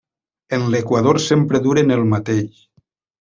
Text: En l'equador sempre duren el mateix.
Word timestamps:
En 0.57 0.63
l'equador 0.75 1.19
sempre 1.25 1.61
duren 1.65 1.97
el 1.99 2.09
mateix. 2.15 2.65